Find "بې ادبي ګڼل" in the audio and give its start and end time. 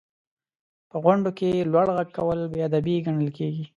2.51-3.29